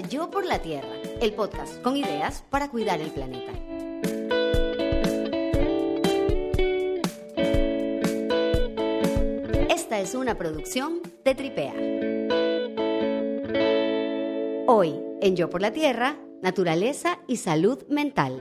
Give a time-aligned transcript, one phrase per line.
[0.00, 0.88] Yo por la Tierra,
[1.20, 3.52] el podcast con ideas para cuidar el planeta.
[9.68, 11.74] Esta es una producción de Tripea.
[14.66, 18.40] Hoy, en Yo por la Tierra, naturaleza y salud mental.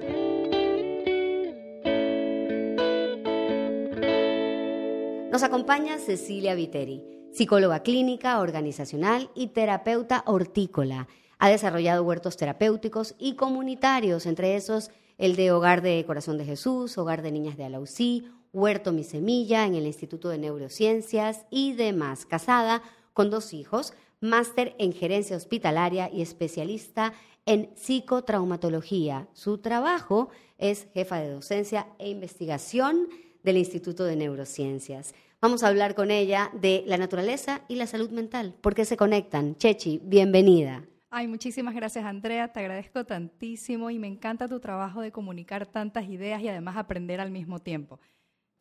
[5.32, 11.08] Nos acompaña Cecilia Viteri, psicóloga clínica, organizacional y terapeuta hortícola.
[11.42, 17.00] Ha desarrollado huertos terapéuticos y comunitarios, entre esos el de Hogar de Corazón de Jesús,
[17.00, 22.28] Hogar de Niñas de Alausí, Huerto Mi Semilla en el Instituto de Neurociencias y demás.
[22.28, 22.84] Casada
[23.14, 27.14] con dos hijos, máster en gerencia hospitalaria y especialista
[27.48, 29.28] en psicotraumatología.
[29.34, 33.08] Su trabajo es jefa de docencia e investigación
[33.42, 35.16] del Instituto de Neurociencias.
[35.42, 38.54] Vamos a hablar con ella de la naturaleza y la salud mental.
[38.62, 39.56] ¿Por qué se conectan?
[39.56, 40.86] Chechi, bienvenida.
[41.14, 46.06] Ay, muchísimas gracias Andrea, te agradezco tantísimo y me encanta tu trabajo de comunicar tantas
[46.06, 48.00] ideas y además aprender al mismo tiempo.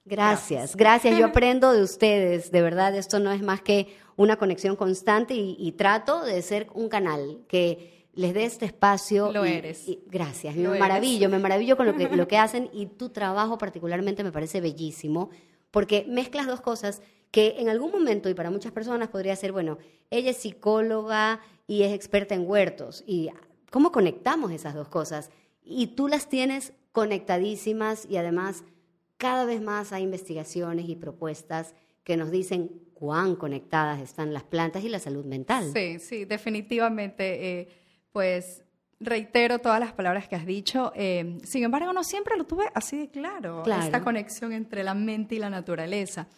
[0.05, 1.17] Gracias, gracias.
[1.17, 5.73] Yo aprendo de ustedes, de verdad, esto no es más que una conexión constante y,
[5.79, 9.31] trato de ser un canal que les dé este espacio.
[9.31, 9.87] Lo eres.
[10.07, 14.25] gracias, me maravillo, me maravillo con lo que, lo que hacen y tu trabajo particularmente
[14.25, 15.31] me parece bellísimo
[15.71, 19.79] porque mezclas dos cosas que en algún momento y para muchas personas podría ser, bueno,
[20.11, 23.05] ella es psicóloga y es experta en huertos.
[23.07, 23.31] ¿Y
[23.71, 25.31] cómo conectamos esas dos cosas?
[25.63, 28.65] Y tú las tienes conectadísimas y además
[29.17, 34.83] cada vez más hay investigaciones y propuestas que nos dicen cuán conectadas están las plantas
[34.83, 35.71] y la salud mental.
[35.73, 37.61] Sí, sí, definitivamente.
[37.61, 37.69] Eh,
[38.13, 38.65] pues
[38.99, 40.93] reitero todas las palabras que has dicho.
[40.95, 45.37] Eh, sin embargo, no siempre lo tuve así de claro, esta conexión entre la mente
[45.37, 46.29] y la naturaleza.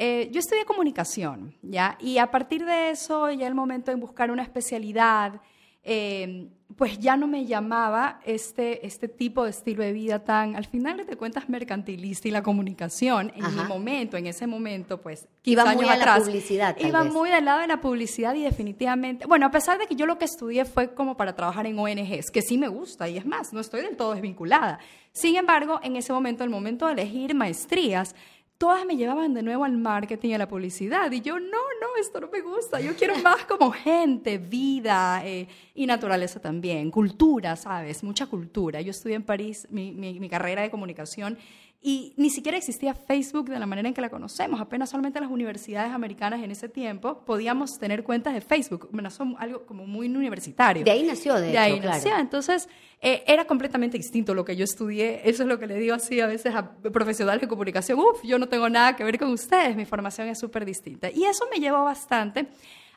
[0.00, 1.98] Eh, yo estudié comunicación, ¿ya?
[2.00, 5.40] Y a partir de eso, ya el momento de buscar una especialidad,
[5.82, 10.66] eh, pues ya no me llamaba este, este tipo de estilo de vida tan, al
[10.66, 15.64] final te cuentas, mercantilista y la comunicación, en mi momento, en ese momento, pues, iba
[15.74, 16.76] muy a la publicidad.
[16.78, 20.06] iba muy del lado de la publicidad y definitivamente, bueno, a pesar de que yo
[20.06, 23.26] lo que estudié fue como para trabajar en ONGs, que sí me gusta y es
[23.26, 24.78] más, no estoy del todo desvinculada.
[25.12, 28.14] Sin embargo, en ese momento, el momento de elegir maestrías,
[28.58, 31.10] todas me llevaban de nuevo al marketing y a la publicidad.
[31.12, 32.80] Y yo, no, no, esto no me gusta.
[32.80, 36.90] Yo quiero más como gente, vida eh, y naturaleza también.
[36.90, 38.02] Cultura, ¿sabes?
[38.02, 38.80] Mucha cultura.
[38.80, 41.38] Yo estudié en París mi, mi carrera de comunicación
[41.80, 44.60] y ni siquiera existía Facebook de la manera en que la conocemos.
[44.60, 48.88] Apenas solamente las universidades americanas en ese tiempo podíamos tener cuentas de Facebook.
[48.90, 50.82] Bueno, son algo como muy universitario.
[50.82, 52.18] De ahí nació, de, de ahí nació.
[52.18, 52.68] Entonces,
[53.00, 55.20] eh, era completamente distinto lo que yo estudié.
[55.24, 57.96] Eso es lo que le digo así a veces a profesionales de comunicación.
[58.00, 59.76] Uf, yo no tengo nada que ver con ustedes.
[59.76, 61.08] Mi formación es súper distinta.
[61.12, 62.48] Y eso me llevó bastante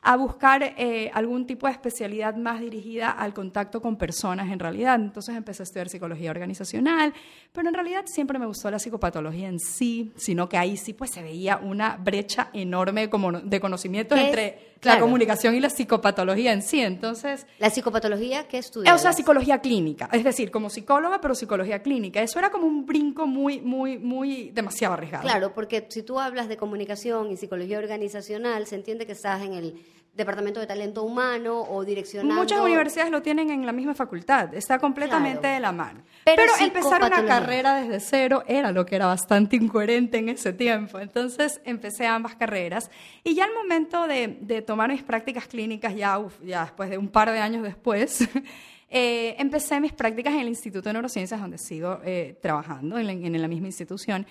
[0.03, 4.95] a buscar eh, algún tipo de especialidad más dirigida al contacto con personas en realidad.
[4.95, 7.13] Entonces empecé a estudiar psicología organizacional,
[7.51, 11.11] pero en realidad siempre me gustó la psicopatología en sí, sino que ahí sí pues
[11.11, 16.63] se veía una brecha enorme como de conocimiento entre la comunicación y la psicopatología en
[16.63, 16.81] sí.
[16.81, 18.95] Entonces, ¿La psicopatología qué estudias?
[18.95, 22.23] O sea, psicología clínica, es decir, como psicóloga, pero psicología clínica.
[22.23, 25.23] Eso era como un brinco muy, muy, muy demasiado arriesgado.
[25.23, 29.53] Claro, porque si tú hablas de comunicación y psicología organizacional, se entiende que estás en
[29.53, 29.75] el
[30.13, 32.35] departamento de talento humano o direccionando.
[32.35, 36.01] Muchas universidades lo tienen en la misma facultad, está completamente de la mano.
[36.25, 40.99] Pero, empezar una carrera desde cero era lo que era bastante incoherente en ese tiempo.
[40.99, 42.91] Entonces empecé ambas carreras
[43.23, 47.07] y ya al momento de, de tomar mis prácticas clínicas, ya, ya después de un
[47.07, 48.27] par de años después,
[48.89, 53.41] eh, empecé mis prácticas en el Instituto de Neurociencias, donde sigo eh, trabajando en en
[53.41, 54.25] la misma institución.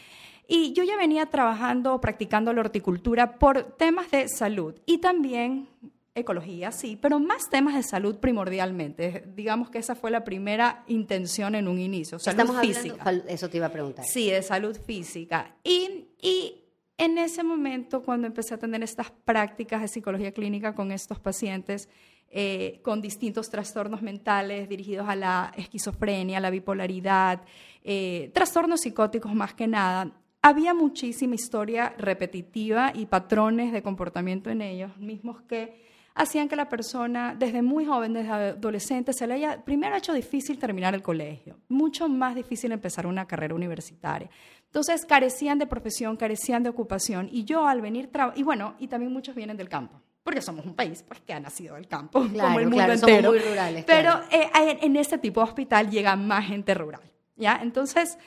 [0.52, 5.68] Y yo ya venía trabajando, practicando la horticultura por temas de salud y también
[6.12, 9.22] ecología, sí, pero más temas de salud primordialmente.
[9.36, 13.12] Digamos que esa fue la primera intención en un inicio, salud Estamos física.
[13.28, 14.04] eso te iba a preguntar.
[14.04, 15.54] Sí, de salud física.
[15.62, 16.64] Y, y
[16.98, 21.88] en ese momento, cuando empecé a tener estas prácticas de psicología clínica con estos pacientes,
[22.28, 27.40] eh, con distintos trastornos mentales dirigidos a la esquizofrenia, la bipolaridad,
[27.82, 34.62] eh, trastornos psicóticos más que nada, había muchísima historia repetitiva y patrones de comportamiento en
[34.62, 39.64] ellos mismos que hacían que la persona desde muy joven, desde adolescente, se le haya
[39.64, 44.28] primero hecho difícil terminar el colegio, mucho más difícil empezar una carrera universitaria.
[44.66, 49.12] Entonces carecían de profesión, carecían de ocupación y yo al venir, y bueno, y también
[49.12, 50.00] muchos vienen del campo.
[50.22, 53.30] Porque somos un país pues, que ha nacido del campo, como el mundo entero.
[53.30, 53.84] Somos muy rurales.
[53.86, 54.50] Pero eh,
[54.82, 57.00] en este tipo de hospital llega más gente rural.
[57.36, 57.58] ¿ya?
[57.62, 58.18] Entonces,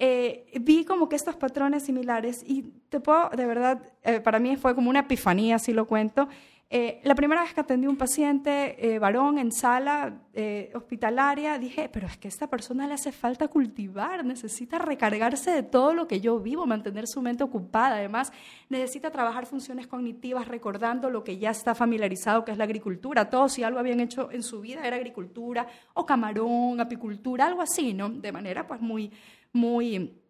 [0.00, 4.56] eh, vi como que estos patrones similares y te puedo, de verdad, eh, para mí
[4.56, 6.28] fue como una epifanía, si lo cuento.
[6.72, 11.90] Eh, la primera vez que atendí un paciente eh, varón en sala eh, hospitalaria, dije,
[11.92, 16.06] pero es que a esta persona le hace falta cultivar, necesita recargarse de todo lo
[16.06, 17.96] que yo vivo, mantener su mente ocupada.
[17.96, 18.32] Además,
[18.68, 23.28] necesita trabajar funciones cognitivas recordando lo que ya está familiarizado, que es la agricultura.
[23.28, 27.94] Todos, si algo habían hecho en su vida, era agricultura o camarón, apicultura, algo así,
[27.94, 28.10] ¿no?
[28.10, 29.10] De manera pues muy,
[29.52, 30.20] muy,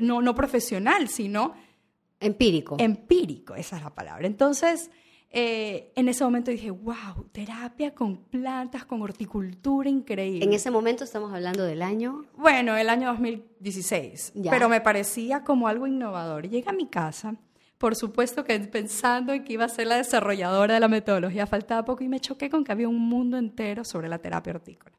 [0.00, 1.54] no, no profesional, sino...
[2.20, 2.76] Empírico.
[2.78, 4.26] Empírico, esa es la palabra.
[4.26, 4.90] Entonces...
[5.36, 10.44] Eh, en ese momento dije, wow, terapia con plantas, con horticultura increíble.
[10.44, 12.24] En ese momento estamos hablando del año.
[12.36, 16.48] Bueno, el año 2016, pero me parecía como algo innovador.
[16.48, 17.34] Llegué a mi casa,
[17.78, 21.84] por supuesto que pensando en que iba a ser la desarrolladora de la metodología, faltaba
[21.84, 24.96] poco y me choqué con que había un mundo entero sobre la terapia hortícola.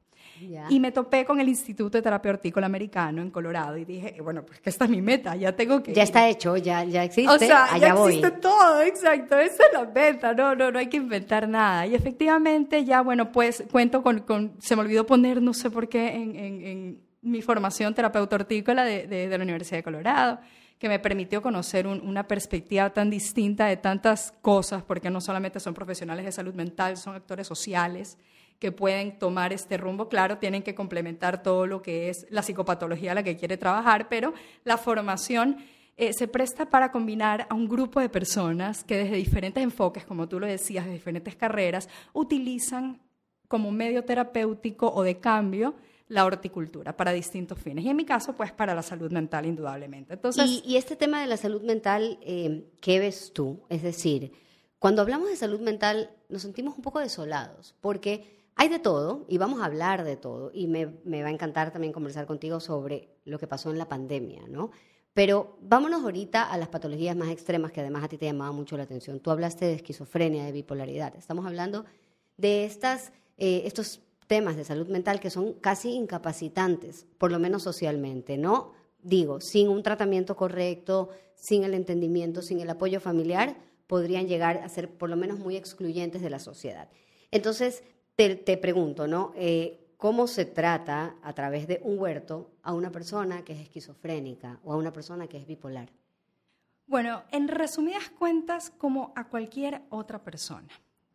[0.70, 4.46] Y me topé con el Instituto de Terapia Hortícola Americano en Colorado y dije, bueno,
[4.46, 5.94] pues que esta es mi meta, ya tengo que...
[5.94, 9.86] Ya está hecho, ya, ya existe, o sea, ya existe todo, exacto, esa es la
[9.86, 11.88] meta, no, no, no hay que inventar nada.
[11.88, 15.88] Y efectivamente ya, bueno, pues cuento con, con se me olvidó poner, no sé por
[15.88, 20.40] qué, en, en, mi formación terapeuta hortícola de, de, la Universidad de Colorado
[20.78, 25.74] que me permitió conocer una perspectiva tan distinta de tantas cosas, porque no solamente son
[25.74, 28.18] profesionales de salud mental, son actores sociales,
[28.60, 30.10] que pueden tomar este rumbo.
[30.10, 34.08] Claro, tienen que complementar todo lo que es la psicopatología a la que quiere trabajar,
[34.10, 35.58] pero la formación
[35.98, 40.28] eh, se presta para combinar a un grupo de personas que desde diferentes enfoques, como
[40.28, 43.00] tú lo decías, de diferentes carreras, utilizan
[43.48, 45.76] como medio terapéutico o de cambio
[46.08, 47.86] la horticultura para distintos fines.
[47.86, 50.14] Y en mi caso, pues para la salud mental, indudablemente.
[50.14, 53.64] Entonces, y, este tema de la salud mental, eh, ¿qué ves tú?
[53.70, 54.32] Es decir,
[54.78, 59.38] cuando hablamos de salud mental, nos sentimos un poco desolados, porque hay de todo y
[59.38, 63.38] vamos a hablar de todo y me, va a encantar también conversar contigo sobre lo
[63.38, 64.72] que pasó en la pandemia, ¿no?
[65.14, 68.76] Pero vámonos ahorita a las patologías más extremas que además a ti te llamaba mucho
[68.76, 69.20] la atención.
[69.20, 71.16] Tú hablaste de esquizofrenia, de bipolaridad.
[71.16, 71.86] Estamos hablando
[72.38, 77.64] de estas, eh, estos temas de salud mental que son casi incapacitantes, por lo menos
[77.64, 78.74] socialmente, ¿no?
[79.02, 83.56] Digo, sin un tratamiento correcto, sin el entendimiento, sin el apoyo familiar,
[83.88, 86.90] podrían llegar a ser por lo menos muy excluyentes de la sociedad.
[87.32, 87.84] Entonces,
[88.16, 89.34] te, pregunto, ¿no?
[89.36, 94.60] Eh, ¿Cómo se trata a través de un huerto a una persona que es esquizofrénica
[94.64, 95.92] o a una persona que es bipolar?
[96.88, 100.68] Bueno, en resumidas cuentas, como a cualquier otra persona.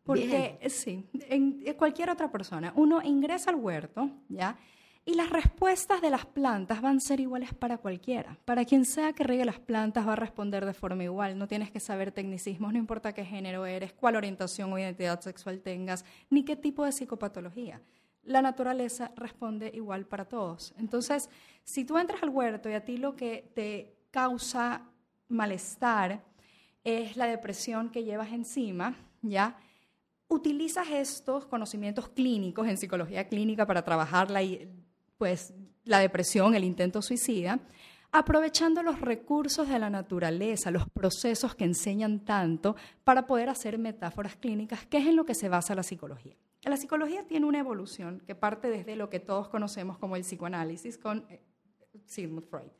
[0.03, 2.73] Porque sí, en, cualquier otra persona.
[2.75, 4.59] Uno ingresa al huerto, ¿ya?
[5.11, 8.39] Y las respuestas de las plantas van a ser iguales para cualquiera.
[8.45, 11.37] Para quien sea que riegue las plantas va a responder de forma igual.
[11.37, 15.63] No tienes que saber tecnicismos, no importa qué género eres, cuál orientación o identidad sexual
[15.63, 17.83] tengas, ni qué tipo de psicopatología.
[18.23, 20.75] La naturaleza responde igual para todos.
[20.79, 21.29] Entonces,
[21.65, 24.93] si tú entras al huerto y a ti lo que te causa
[25.27, 26.23] malestar
[26.85, 29.59] es la depresión que llevas encima, ¿ya?
[30.29, 34.71] Utilizas estos conocimientos clínicos en psicología clínica para trabajarla y
[35.21, 35.53] pues
[35.85, 37.61] la depresión, el intento suicida,
[38.11, 42.75] aprovechando los recursos de la naturaleza, los procesos que enseñan tanto
[43.05, 46.35] para poder hacer metáforas clínicas, que es en lo que se basa la psicología.
[46.63, 50.97] La psicología tiene una evolución que parte desde lo que todos conocemos como el psicoanálisis
[50.97, 51.43] con eh,
[52.07, 52.71] Sigmund Freud.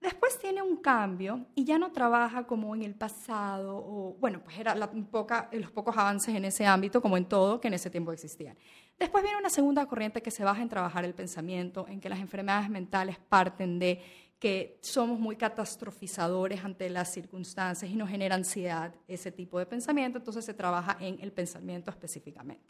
[0.00, 4.58] Después tiene un cambio y ya no trabaja como en el pasado, o bueno, pues
[4.58, 7.90] era la poca, los pocos avances en ese ámbito, como en todo, que en ese
[7.90, 8.56] tiempo existían.
[9.00, 12.20] Después viene una segunda corriente que se baja en trabajar el pensamiento, en que las
[12.20, 14.02] enfermedades mentales parten de
[14.38, 20.18] que somos muy catastrofizadores ante las circunstancias y nos genera ansiedad ese tipo de pensamiento,
[20.18, 22.62] entonces se trabaja en el pensamiento específicamente.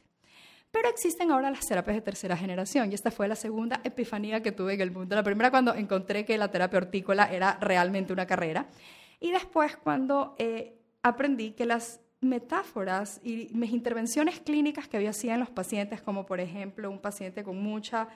[0.70, 4.52] Pero existen ahora las terapias de tercera generación y esta fue la segunda epifanía que
[4.52, 5.16] tuve en el mundo.
[5.16, 8.68] La primera cuando encontré que la terapia hortícola era realmente una carrera
[9.18, 15.34] y después cuando eh, aprendí que las metáforas y mis intervenciones clínicas que había hacía
[15.34, 18.08] en los pacientes, como por ejemplo un paciente con mucha,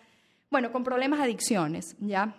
[0.50, 2.36] bueno, con problemas de adicciones, ¿ya?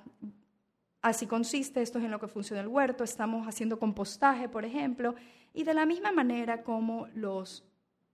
[1.02, 5.16] Así consiste, esto es en lo que funciona el huerto, estamos haciendo compostaje, por ejemplo,
[5.54, 7.64] y de la misma manera como los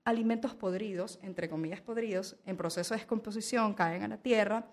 [0.03, 4.67] alimentos podridos, entre comillas podridos, en proceso de descomposición caen a la tierra,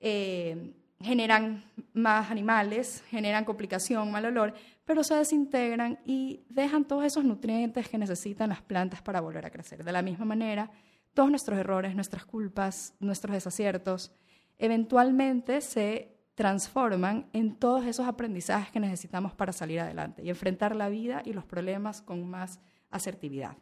[0.00, 7.24] eh, generan más animales, generan complicación, mal olor, pero se desintegran y dejan todos esos
[7.24, 9.84] nutrientes que necesitan las plantas para volver a crecer.
[9.84, 10.70] De la misma manera,
[11.14, 14.12] todos nuestros errores, nuestras culpas, nuestros desaciertos,
[14.58, 20.88] eventualmente se transforman en todos esos aprendizajes que necesitamos para salir adelante y enfrentar la
[20.88, 23.56] vida y los problemas con más asertividad.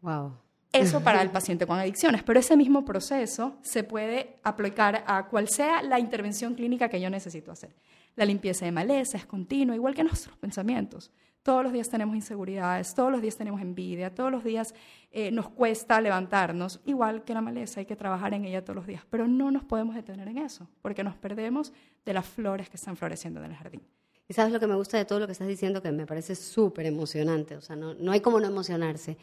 [0.00, 0.47] Wow.
[0.72, 5.48] Eso para el paciente con adicciones, pero ese mismo proceso se puede aplicar a cual
[5.48, 7.74] sea la intervención clínica que yo necesito hacer.
[8.16, 11.10] La limpieza de maleza es continua, igual que nuestros pensamientos.
[11.42, 14.74] Todos los días tenemos inseguridades, todos los días tenemos envidia, todos los días
[15.10, 18.86] eh, nos cuesta levantarnos, igual que la maleza, hay que trabajar en ella todos los
[18.86, 21.72] días, pero no nos podemos detener en eso, porque nos perdemos
[22.04, 23.80] de las flores que están floreciendo en el jardín.
[24.28, 26.34] Y sabes lo que me gusta de todo lo que estás diciendo, que me parece
[26.34, 29.16] súper emocionante, o sea, no, no hay como no emocionarse,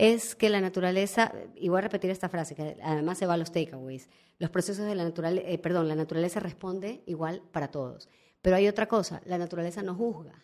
[0.00, 3.36] es que la naturaleza, y voy a repetir esta frase, que además se va a
[3.36, 8.08] los takeaways, los procesos de la naturaleza, eh, perdón, la naturaleza responde igual para todos.
[8.40, 10.42] Pero hay otra cosa, la naturaleza no juzga.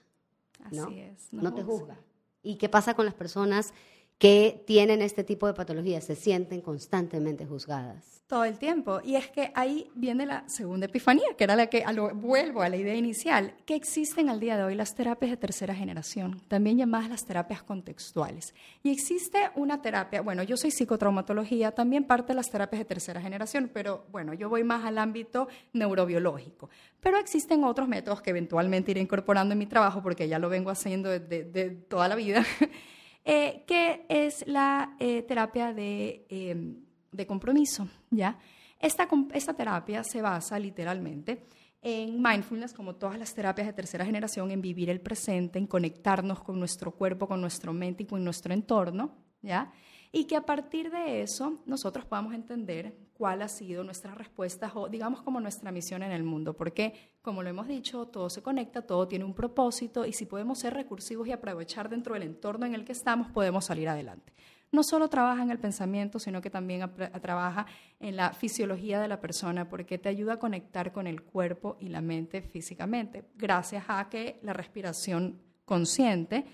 [0.70, 0.84] ¿no?
[0.84, 1.32] Así es.
[1.32, 1.98] No, te juzga.
[2.42, 3.72] ¿Y qué pasa con las personas
[4.18, 6.04] que tienen este tipo de patologías?
[6.04, 8.16] Se sienten constantemente juzgadas.
[8.26, 9.00] Todo el tiempo.
[9.04, 12.76] Y es que ahí viene la segunda epifanía, que era la que vuelvo a la
[12.76, 17.08] idea inicial, que existen al día de hoy las terapias de tercera generación, también llamadas
[17.08, 18.52] las terapias contextuales.
[18.82, 23.20] Y existe una terapia, bueno, yo soy psicotraumatología, también parte de las terapias de tercera
[23.20, 26.68] generación, pero bueno, yo voy más al ámbito neurobiológico.
[27.00, 30.70] Pero existen otros métodos que eventualmente iré incorporando en mi trabajo, porque ya lo vengo
[30.70, 32.44] haciendo de, toda la vida,
[33.26, 36.24] eh, que es la eh, terapia de...
[36.30, 38.38] Em, de compromiso, ¿ya?
[38.78, 41.46] Esta, esta terapia se basa literalmente
[41.80, 46.42] en mindfulness, como todas las terapias de tercera generación, en vivir el presente, en conectarnos
[46.42, 49.72] con nuestro cuerpo, con nuestro mente y con nuestro entorno, ¿ya?
[50.16, 54.88] Y que a partir de eso nosotros podamos entender cuál ha sido nuestra respuesta o
[54.88, 58.80] digamos como nuestra misión en el mundo, porque como lo hemos dicho, todo se conecta,
[58.80, 62.74] todo tiene un propósito y si podemos ser recursivos y aprovechar dentro del entorno en
[62.74, 64.32] el que estamos, podemos salir adelante.
[64.72, 67.66] No solo trabaja en el pensamiento, sino que también trabaja
[68.00, 71.90] en la fisiología de la persona, porque te ayuda a conectar con el cuerpo y
[71.90, 76.46] la mente físicamente, gracias a que la respiración consciente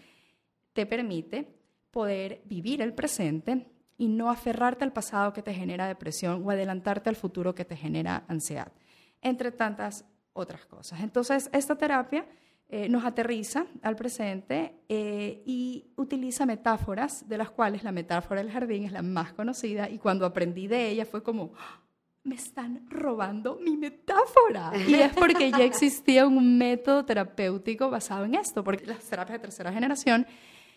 [0.72, 1.61] te permite
[1.92, 7.08] poder vivir el presente y no aferrarte al pasado que te genera depresión o adelantarte
[7.08, 8.72] al futuro que te genera ansiedad,
[9.20, 11.00] entre tantas otras cosas.
[11.00, 12.26] Entonces, esta terapia
[12.68, 18.50] eh, nos aterriza al presente eh, y utiliza metáforas, de las cuales la metáfora del
[18.50, 21.82] jardín es la más conocida, y cuando aprendí de ella fue como, ¡Ah!
[22.24, 24.72] me están robando mi metáfora.
[24.88, 29.42] Y es porque ya existía un método terapéutico basado en esto, porque las terapias de
[29.42, 30.26] tercera generación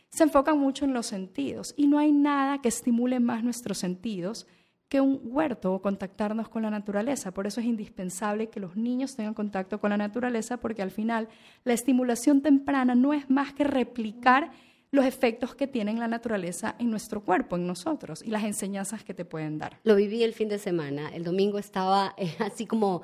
[0.10, 4.48] se enfocan mucho en los sentidos y no hay nada que estimule más nuestros sentidos
[4.88, 7.34] que un huerto o contactarnos con la naturaleza.
[7.34, 11.28] Por eso es indispensable que los niños tengan contacto con la naturaleza porque al final
[11.64, 14.52] la estimulación temprana no es más que replicar
[14.92, 19.14] los efectos que tiene la naturaleza en nuestro cuerpo, en nosotros, y las enseñanzas que
[19.14, 19.80] te pueden dar.
[19.84, 21.10] Lo viví el fin de semana.
[21.14, 23.02] El domingo estaba eh, así como,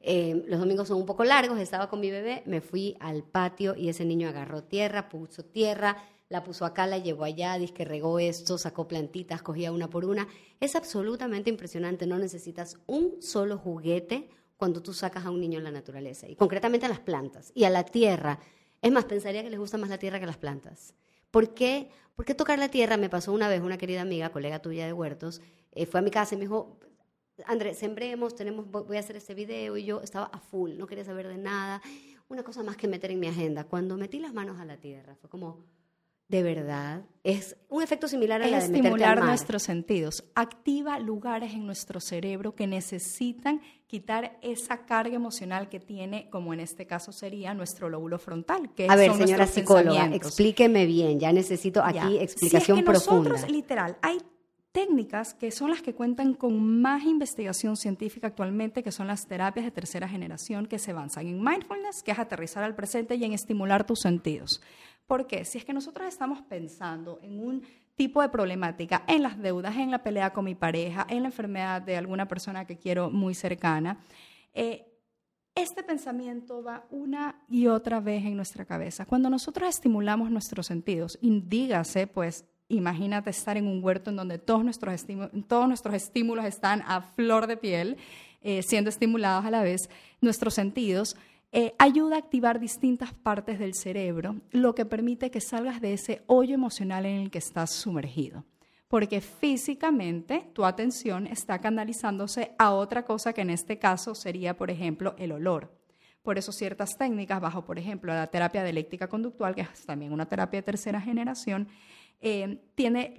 [0.00, 3.74] eh, los domingos son un poco largos, estaba con mi bebé, me fui al patio
[3.76, 5.96] y ese niño agarró tierra, puso tierra,
[6.32, 10.26] la puso acá, la llevó allá, que regó esto, sacó plantitas, cogía una por una.
[10.60, 15.64] Es absolutamente impresionante, no necesitas un solo juguete cuando tú sacas a un niño en
[15.64, 18.38] la naturaleza, y concretamente a las plantas y a la tierra.
[18.80, 20.94] Es más, pensaría que les gusta más la tierra que las plantas.
[21.30, 21.90] ¿Por qué?
[22.16, 22.96] ¿Por qué tocar la tierra?
[22.96, 26.10] Me pasó una vez una querida amiga, colega tuya de huertos, eh, fue a mi
[26.10, 26.78] casa y me dijo,
[27.44, 31.04] André, sembremos, tenemos, voy a hacer este video y yo estaba a full, no quería
[31.04, 31.82] saber de nada,
[32.28, 33.64] una cosa más que meter en mi agenda.
[33.64, 35.64] Cuando metí las manos a la tierra, fue como,
[36.32, 37.04] de verdad.
[37.24, 40.24] Es un efecto similar a la de estimular nuestros sentidos.
[40.34, 46.60] Activa lugares en nuestro cerebro que necesitan quitar esa carga emocional que tiene, como en
[46.60, 48.72] este caso sería nuestro lóbulo frontal.
[48.74, 51.20] Que a ver, señora psicóloga, explíqueme bien.
[51.20, 53.28] Ya necesito aquí explicación si es que profunda.
[53.28, 54.18] Nosotros, literal, hay
[54.72, 59.66] técnicas que son las que cuentan con más investigación científica actualmente, que son las terapias
[59.66, 63.34] de tercera generación que se avanzan en mindfulness, que es aterrizar al presente y en
[63.34, 64.62] estimular tus sentidos.
[65.12, 67.62] Porque si es que nosotros estamos pensando en un
[67.96, 71.82] tipo de problemática, en las deudas, en la pelea con mi pareja, en la enfermedad
[71.82, 73.98] de alguna persona que quiero muy cercana,
[74.54, 74.86] eh,
[75.54, 79.04] este pensamiento va una y otra vez en nuestra cabeza.
[79.04, 84.64] Cuando nosotros estimulamos nuestros sentidos, dígase, pues, imagínate estar en un huerto en donde todos
[84.64, 85.04] nuestros,
[85.46, 87.98] todos nuestros estímulos están a flor de piel,
[88.40, 89.90] eh, siendo estimulados a la vez,
[90.22, 91.16] nuestros sentidos,
[91.54, 96.22] eh, ayuda a activar distintas partes del cerebro, lo que permite que salgas de ese
[96.26, 98.46] hoyo emocional en el que estás sumergido.
[98.88, 104.70] Porque físicamente tu atención está canalizándose a otra cosa que en este caso sería, por
[104.70, 105.78] ejemplo, el olor.
[106.22, 110.26] Por eso ciertas técnicas, bajo, por ejemplo, la terapia dialéctica conductual, que es también una
[110.26, 111.68] terapia de tercera generación,
[112.20, 113.14] eh, tiene,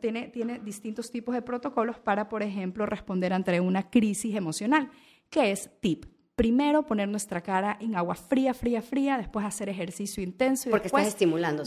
[0.00, 4.90] tiene, tiene distintos tipos de protocolos para, por ejemplo, responder ante una crisis emocional,
[5.28, 6.06] que es TIP,
[6.38, 10.84] primero poner nuestra cara en agua fría, fría, fría, después hacer ejercicio intenso y Porque
[10.84, 11.18] después estás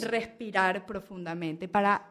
[0.09, 2.09] respirar profundamente para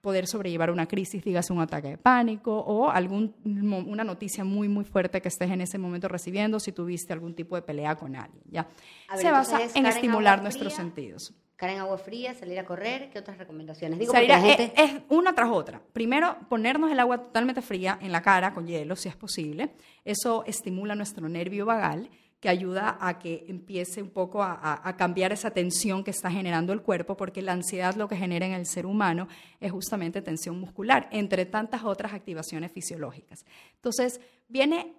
[0.00, 4.84] poder sobrellevar una crisis, dígase un ataque de pánico o algún, una noticia muy, muy
[4.84, 8.44] fuerte que estés en ese momento recibiendo si tuviste algún tipo de pelea con alguien.
[8.48, 8.68] ¿ya?
[9.16, 11.34] Se basa en estimular nuestros sentidos.
[11.56, 13.98] Caer en agua fría, salir a correr, ¿qué otras recomendaciones?
[13.98, 14.72] Digo, Salir a- la gente...
[14.76, 15.80] es, es una tras otra.
[15.94, 19.70] Primero, ponernos el agua totalmente fría en la cara con hielo, si es posible.
[20.04, 22.10] Eso estimula nuestro nervio vagal,
[22.40, 26.30] que ayuda a que empiece un poco a, a- a cambiar esa tensión que está
[26.30, 29.26] generando el cuerpo, porque la ansiedad lo que genera en el ser humano
[29.58, 33.46] es justamente tensión muscular, entre tantas otras activaciones fisiológicas.
[33.76, 34.92] Entonces, viene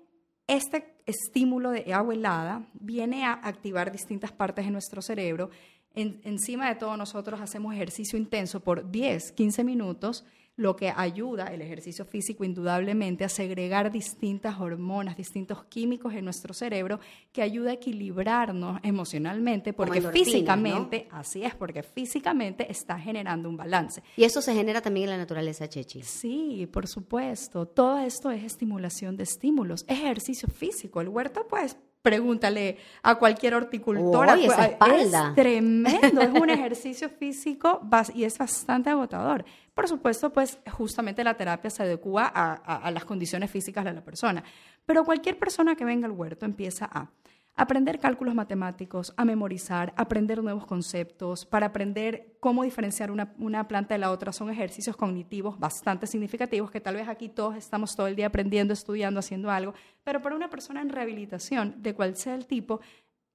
[0.47, 5.49] este estímulo de agua helada viene a activar distintas partes de nuestro cerebro.
[5.97, 10.23] En- encima de todo, nosotros hacemos ejercicio intenso por 10, 15 minutos,
[10.59, 16.51] lo que ayuda el ejercicio físico indudablemente a segregar distintas hormonas, distintos químicos en nuestro
[16.51, 16.99] cerebro
[17.31, 24.01] que ayuda a equilibrarnos emocionalmente, porque físicamente, así es, porque físicamente está generando un balance.
[24.15, 26.01] Y eso se genera también en la naturaleza, Chechi.
[26.01, 27.67] Sí, por supuesto.
[27.67, 29.85] Todo esto es estimulación de estímulos.
[29.87, 31.01] Es ejercicio físico.
[31.01, 31.77] El huerto, pues,
[32.09, 34.35] pregúntale a cualquier horticultora.
[34.35, 35.29] Uy, esa espalda.
[35.29, 36.21] Es tremendo.
[36.21, 37.81] es un ejercicio físico
[38.13, 39.43] y es bastante agotador.
[39.73, 43.93] Por supuesto, pues, justamente la terapia se adecua a, a- a las condiciones físicas de
[43.93, 44.43] la persona.
[44.85, 47.09] Pero cualquier persona que venga al huerto empieza a
[47.57, 53.95] aprender cálculos matemáticos, a memorizar, aprender nuevos conceptos, para aprender cómo diferenciar una, una planta
[53.95, 54.31] de la otra.
[54.31, 58.73] Son ejercicios cognitivos bastante significativos que tal vez aquí todos estamos todo el día aprendiendo,
[58.73, 59.73] estudiando, haciendo algo,
[60.03, 62.79] pero para una persona en rehabilitación, de cual sea el tipo,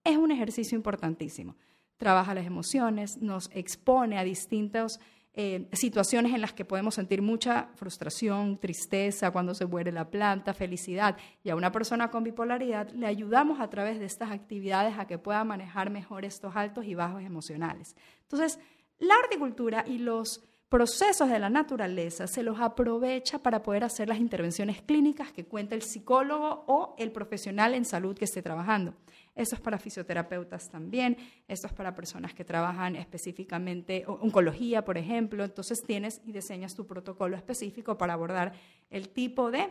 [0.04, 1.56] es un ejercicio importantísimo.
[1.96, 5.00] Trabaja las emociones, nos expone a distintos
[5.34, 10.52] eh, situaciones en las que podemos sentir mucha frustración, tristeza, cuando se muere la planta,
[10.52, 11.16] felicidad.
[11.42, 15.18] Y a una persona con bipolaridad le ayudamos a través de estas actividades a que
[15.18, 17.96] pueda manejar mejor estos altos y bajos emocionales.
[18.22, 18.58] Entonces,
[18.98, 24.18] la horticultura y los procesos de la naturaleza se los aprovecha para poder hacer las
[24.18, 28.94] intervenciones clínicas que cuenta el psicólogo o el profesional en salud que esté trabajando.
[29.34, 35.44] Eso es para fisioterapeutas también, esto es para personas que trabajan específicamente oncología, por ejemplo.
[35.44, 38.54] Entonces tienes y diseñas tu protocolo específico para abordar
[38.88, 39.68] el tipo de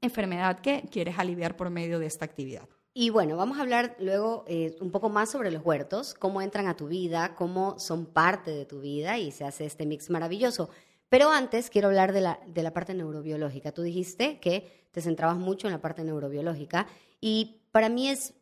[0.00, 2.68] enfermedad que quieres aliviar por medio de esta actividad.
[2.92, 6.66] Y bueno, vamos a hablar luego eh, un poco más sobre los huertos, cómo entran
[6.66, 10.70] a tu vida, cómo son parte de tu vida y se hace este mix maravilloso.
[11.08, 13.70] Pero antes quiero hablar de la, de la parte neurobiológica.
[13.72, 16.88] Tú dijiste que te centrabas mucho en la parte neurobiológica
[17.20, 18.34] y para mí es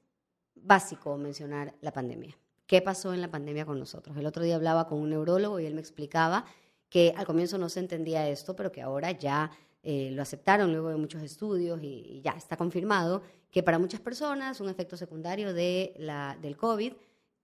[0.55, 2.39] básico mencionar la pandemia.
[2.67, 4.17] ¿Qué pasó en la pandemia con nosotros?
[4.17, 6.47] El otro día hablaba con un neurólogo y él me explicaba
[6.89, 9.51] que al comienzo no se entendía esto, pero que ahora ya
[9.83, 14.61] eh, lo aceptaron luego de muchos estudios y, ya está confirmado que para muchas personas
[14.61, 16.93] un efecto secundario de la, del COVID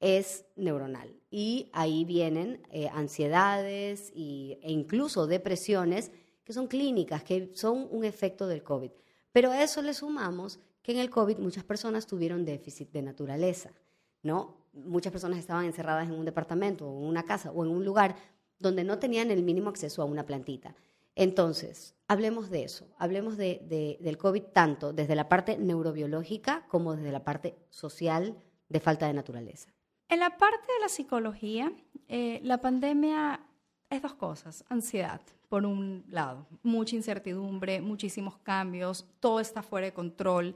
[0.00, 1.14] es neuronal.
[1.30, 6.10] Y ahí vienen eh, ansiedades e incluso depresiones
[6.44, 8.90] que son clínicas, que son un efecto del COVID.
[9.32, 13.72] Pero a eso le sumamos que en el COVID muchas personas tuvieron déficit de naturaleza,
[14.22, 14.58] ¿no?
[14.74, 18.14] Muchas personas estaban encerradas en un departamento o en una casa o en un lugar
[18.58, 20.74] donde no tenían el mínimo acceso a una plantita.
[21.16, 26.96] Entonces, hablemos de eso, hablemos de, de- del COVID tanto desde la parte neurobiológica como
[26.96, 28.36] desde la parte social
[28.68, 29.72] de falta de naturaleza.
[30.08, 31.72] En la parte de la psicología,
[32.08, 33.40] eh, la pandemia
[33.90, 34.64] es dos cosas.
[34.68, 40.54] Ansiedad, por un lado, mucha incertidumbre, muchísimos cambios, todo está fuera de control.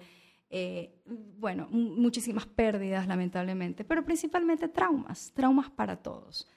[0.50, 1.02] eh,
[1.38, 6.48] bueno, mu- muchísimas pérdidas, lamentablemente, pero principalmente traumas, traumas para todos.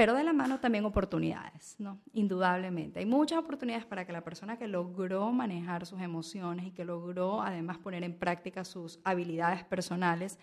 [0.00, 2.00] Pero de la mano también oportunidades, ¿no?
[2.14, 3.00] Indudablemente.
[3.00, 7.42] Hay muchas oportunidades para que la persona que logró manejar sus emociones y que logró
[7.42, 10.38] además poner en práctica sus habilidades personales,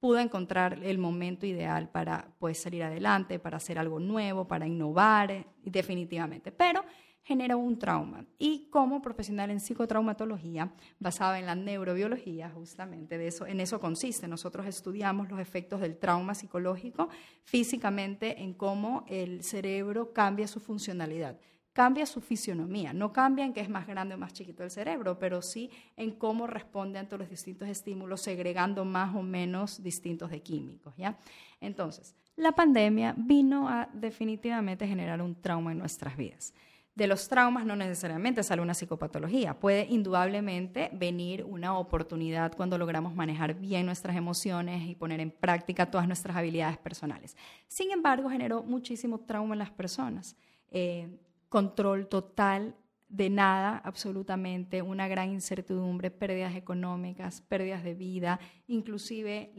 [0.00, 5.30] pudo encontrar el momento ideal para pues, salir adelante, para hacer algo nuevo, para innovar,
[5.30, 6.50] eh, definitivamente.
[6.50, 6.82] Pero
[7.22, 8.26] genera un trauma.
[8.38, 14.28] Y como profesional en psicotraumatología, basada en la neurobiología, justamente de eso, en eso consiste.
[14.28, 17.08] Nosotros estudiamos los efectos del trauma psicológico
[17.44, 21.38] físicamente en cómo el cerebro cambia su funcionalidad
[21.72, 22.92] cambia su fisionomía.
[22.92, 26.12] No cambia en que es más grande o más chiquito el cerebro, pero sí en
[26.12, 30.94] cómo responde ante los distintos estímulos, segregando más o menos distintos de químicos.
[30.96, 31.18] ¿ya?
[31.60, 36.54] Entonces, la pandemia vino a definitivamente generar un trauma en nuestras vidas.
[36.94, 43.14] De los traumas no necesariamente sale una psicopatología, puede indudablemente venir una oportunidad cuando logramos
[43.14, 47.34] manejar bien nuestras emociones y poner en práctica todas nuestras habilidades personales.
[47.66, 50.36] Sin embargo, generó muchísimo trauma en las personas.
[50.70, 52.74] Eh, control total
[53.12, 59.52] de nada, absolutamente, una gran incertidumbre, pérdidas económicas, pérdidas de vida, inclusive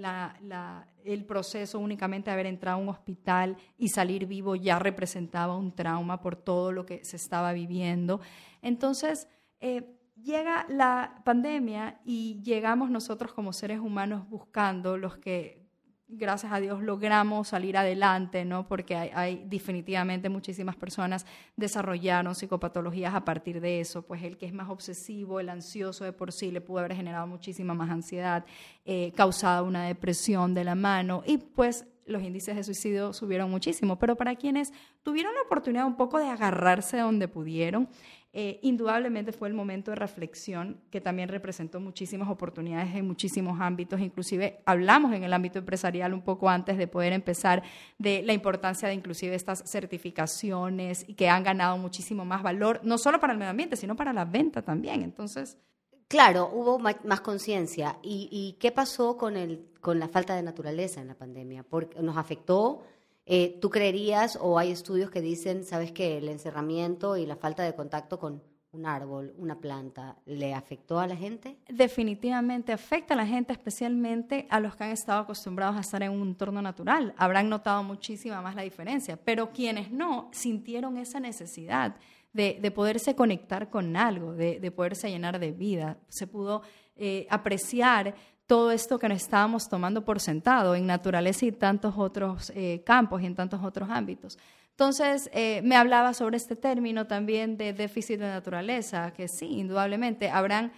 [1.06, 5.72] el proceso únicamente de haber entrado a un hospital y salir vivo ya representaba un
[5.72, 8.22] trauma por todo lo que se estaba viviendo.
[8.64, 9.28] Entonces,
[9.60, 15.63] eh, llega la pandemia y llegamos nosotros como seres humanos buscando los que
[16.18, 18.68] gracias a Dios, logramos salir adelante, ¿no?
[18.68, 24.02] Porque hay, definitivamente muchísimas personas desarrollaron psicopatologías a partir de eso.
[24.02, 27.28] Pues el que es más obsesivo, el ansioso de por sí, le pudo haber generado
[27.28, 28.46] muchísima más ansiedad,
[28.86, 34.00] eh, causado una depresión de la mano y pues los índices de suicidio subieron muchísimo.
[34.00, 37.90] Pero para quienes tuvieron la oportunidad un poco de agarrarse donde pudieron,
[38.36, 44.00] eh, indudablemente fue el momento de reflexión que también representó muchísimas oportunidades en muchísimos ámbitos,
[44.00, 47.62] inclusive hablamos en el ámbito empresarial un poco antes de poder empezar
[48.00, 52.98] de la importancia de inclusive estas certificaciones y que han ganado muchísimo más valor, no
[52.98, 55.04] solo para el medio ambiente, sino para la venta también.
[55.04, 55.60] Entonces...
[56.14, 57.98] Claro, hubo más conciencia.
[58.04, 61.64] ¿Y, qué pasó con, el, con la falta de naturaleza en la pandemia?
[61.64, 62.84] Porque ¿Nos afectó?
[63.26, 67.64] Eh, ¿Tú creerías o hay estudios que dicen, sabes que el encerramiento y la falta
[67.64, 71.58] de contacto con un árbol, una planta, le afectó a la gente?
[71.68, 76.12] Definitivamente afecta a la gente, especialmente a los que han estado acostumbrados a estar en
[76.12, 77.16] un entorno natural.
[77.18, 81.96] Habrán notado muchísima más la diferencia, pero quienes no sintieron esa necesidad
[82.34, 86.64] de, poderse conectar con algo, de, poderse llenar de vida, se pudo
[86.96, 88.16] eh, apreciar
[88.46, 93.22] todo esto que nos estábamos tomando por sentado en naturaleza y tantos otros eh, campos
[93.22, 94.38] y en tantos otros ámbitos.
[94.72, 100.30] Entonces, eh, me hablaba sobre este término también de déficit de naturaleza, que sí, indudablemente
[100.30, 100.74] habrán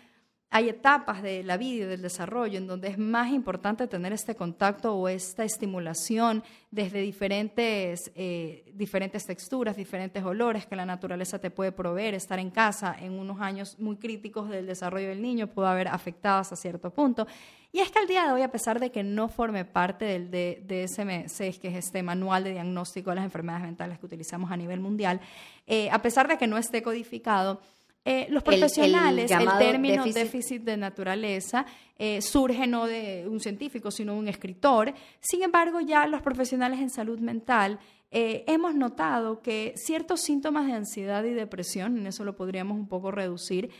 [0.49, 4.35] hay etapas de la vida y del desarrollo en donde es más importante tener este
[4.35, 11.51] contacto o esta estimulación desde diferentes, eh, diferentes texturas, diferentes olores que la naturaleza te
[11.51, 12.13] puede proveer.
[12.13, 16.39] Estar en casa en unos años muy críticos del desarrollo del niño pudo haber afectado
[16.39, 17.27] hasta cierto punto.
[17.75, 20.31] Y es que al día de hoy, a pesar de que no forme parte del
[20.31, 24.79] DSM-6, que es este manual de diagnóstico de las enfermedades mentales que utilizamos a nivel
[24.79, 25.19] mundial,
[25.67, 27.59] eh, a pesar de que no esté codificado,
[28.07, 30.61] eh, los profesionales, el, término déficit.
[30.61, 31.65] de naturaleza
[31.97, 34.93] eh, surge no de un científico, sino de un escritor.
[35.19, 37.79] Sin embargo, ya los profesionales en salud mental
[38.11, 42.87] eh, hemos notado que ciertos síntomas de ansiedad y depresión, en eso lo podríamos un
[42.87, 43.71] poco reducir,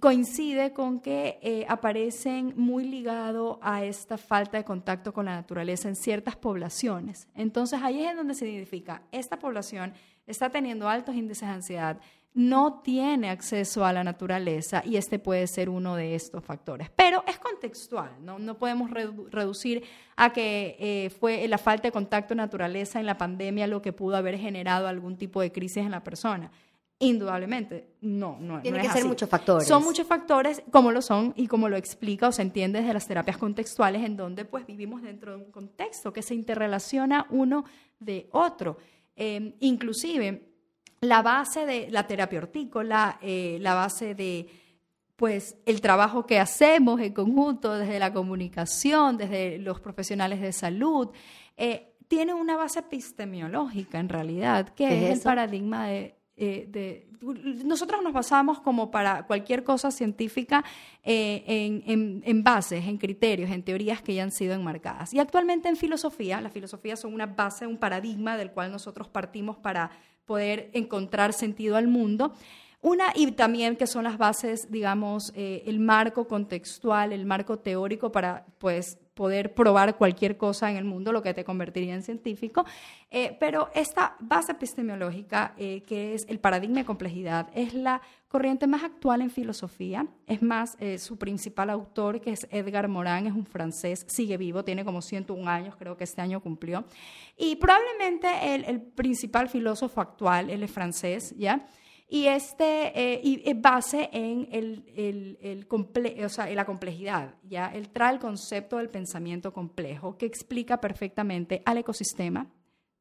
[0.00, 5.96] coincide con que aparecen muy ligados a esta falta de contacto con la naturaleza en
[5.96, 7.28] ciertas poblaciones.
[7.34, 9.94] Entonces ahí es donde se identifica, esta población
[10.26, 12.00] está teniendo altos índices de ansiedad,
[12.34, 16.90] no tiene acceso a la naturaleza y este puede ser uno de estos factores.
[16.96, 19.84] Pero es contextual, no, podemos reducir
[20.16, 24.16] a que eh, fue la falta de contacto naturaleza en la pandemia lo que pudo
[24.16, 26.50] haber generado algún tipo de crisis en la persona.
[26.98, 28.62] Indudablemente, no, no.
[28.62, 29.68] Tiene que ser muchos factores.
[29.68, 33.06] Son muchos factores, como lo son y como lo explica o se entiende desde las
[33.06, 37.64] terapias contextuales, en donde pues vivimos dentro de un contexto que se interrelaciona uno
[37.98, 38.78] de otro.
[39.16, 40.53] Eh, inclusive,
[41.04, 44.48] la base de la terapia hortícola, eh, la base de
[45.16, 51.10] pues el trabajo que hacemos en conjunto desde la comunicación, desde los profesionales de salud,
[51.56, 57.06] eh, tiene una base epistemiológica en realidad, que es, el paradigma de, eh,
[57.64, 60.64] Nosotros nos basamos como para cualquier cosa científica
[61.04, 65.14] en, en, bases, en criterios, en teorías que ya han sido enmarcadas.
[65.14, 69.56] Y actualmente en filosofía, las filosofías son una base, un paradigma del cual nosotros partimos
[69.58, 69.92] para
[70.26, 72.34] poder encontrar sentido al mundo.
[72.84, 78.12] Una, y también que son las bases, digamos, eh, el marco contextual, el marco teórico
[78.12, 82.66] para pues, poder probar cualquier cosa en el mundo, lo que te convertiría en científico.
[83.10, 88.66] Eh, pero esta base epistemológica, eh, que es el paradigma de complejidad, es la corriente
[88.66, 90.06] más actual en filosofía.
[90.26, 94.84] Es más, su principal autor, que es Edgar Morin, es un francés, sigue vivo, tiene
[94.84, 96.84] como 101 años, creo que este año cumplió.
[97.38, 101.66] Y probablemente el, el principal filósofo actual, él es francés, ¿ya?
[102.06, 104.84] Y este eh, base en el,
[105.40, 105.66] el,
[106.24, 107.34] o sea, la complejidad.
[107.42, 107.68] ¿ya?
[107.74, 112.46] Él trae el concepto del pensamiento complejo que explica perfectamente al ecosistema,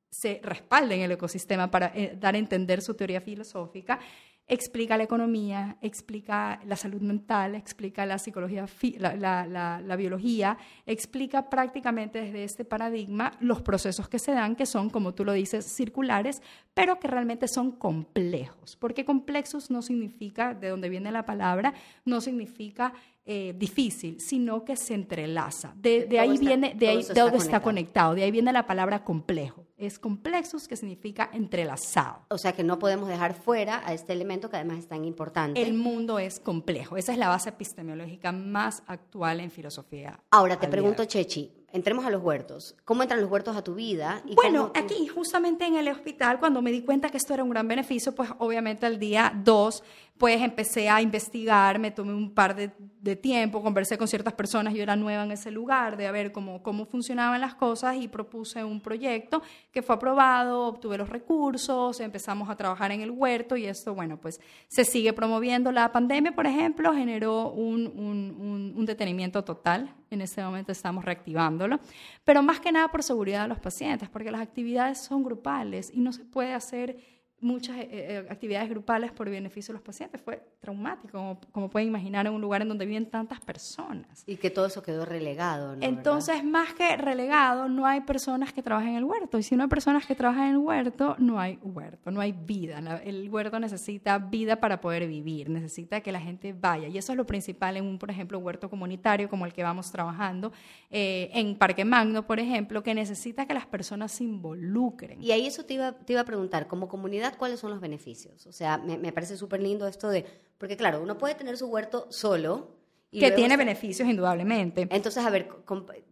[0.09, 3.99] se respalda en el ecosistema para eh, dar a entender su teoría filosófica
[4.47, 8.65] explica la economía, explica la salud mental, explica la psicología,
[8.99, 15.13] la, biología, explica prácticamente desde este paradigma los procesos que se dan, que son, como
[15.13, 16.41] tú lo dices, circulares,
[16.73, 18.75] pero que realmente son complejos.
[18.75, 21.73] Porque complejos no significa, de donde viene la palabra,
[22.05, 22.93] no significa
[23.25, 25.73] eh, difícil, sino que se entrelaza.
[25.77, 29.65] De, ahí viene, de ahí todo está, conectado, de ahí viene la palabra complejo.
[29.77, 32.25] Es complexos que significa entrelazado.
[32.29, 35.61] O sea que no podemos dejar fuera a este elemento que además es tan importante.
[35.61, 36.97] El mundo es complejo.
[36.97, 40.19] Esa es la base epistemológica más actual en filosofía.
[40.29, 42.75] Ahora te pregunto, Chechi, entremos a los huertos.
[42.85, 44.21] ¿Cómo entran los huertos a tu vida?
[44.35, 47.67] bueno, aquí, justamente en el hospital, cuando me di cuenta que esto era un gran
[47.67, 49.83] beneficio, pues obviamente al día dos
[50.17, 52.69] pues empecé a investigar, me tomé un par de,
[53.15, 56.85] tiempo, conversé con ciertas personas, yo era nueva en ese lugar, de ver cómo, cómo
[56.85, 62.55] funcionaban las cosas y propuse un proyecto que fue aprobado, obtuve los recursos, empezamos a
[62.55, 65.71] trabajar en el huerto y esto, bueno, pues se sigue promoviendo.
[65.71, 71.79] La pandemia, por ejemplo, generó un, un, un detenimiento total, en este momento estamos reactivándolo,
[72.23, 75.99] pero más que nada por seguridad de los pacientes, porque las actividades son grupales y
[75.99, 76.97] no se puede hacer
[77.43, 80.21] muchas eh, eh, actividades grupales por beneficio de los pacientes.
[80.21, 84.23] Fue traumático, como, pueden imaginar, en un lugar en donde viven tantas personas.
[84.25, 85.75] Y que todo eso quedó relegado.
[85.75, 85.85] ¿no?
[85.85, 89.37] Entonces, más que relegado, no hay personas que trabajen en el huerto.
[89.37, 92.31] Y si no hay personas que trabajan en el huerto, no hay huerto, no hay
[92.31, 92.79] vida.
[93.03, 96.87] El huerto necesita vida para poder vivir, necesita que la gente vaya.
[96.87, 99.91] Y eso es lo principal en un, por ejemplo, huerto comunitario como el que vamos
[99.91, 100.51] trabajando
[100.89, 105.21] eh, en Parque Magno, por ejemplo, que necesita que las personas se involucren.
[105.21, 108.45] Y ahí eso te iba, te iba a preguntar, como comunidad, cuáles son los beneficios.
[108.47, 110.25] O sea, me, parece súper lindo esto de,
[110.57, 112.77] porque claro, uno puede tener su huerto solo.
[113.11, 114.87] que tiene beneficios indudablemente.
[114.89, 115.49] Entonces, a ver,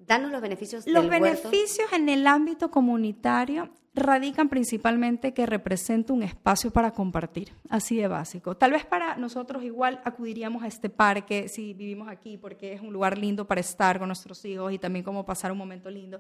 [0.06, 0.86] danos los beneficios.
[0.88, 7.98] Los beneficios en el ámbito comunitario radican principalmente que representa un espacio para compartir, así
[7.98, 8.56] de básico.
[8.56, 12.94] Tal vez para nosotros igual acudiríamos a este parque si vivimos aquí porque es un
[12.94, 16.20] lugar lindo para estar con nuestros hijos y también como pasar un momento lindo.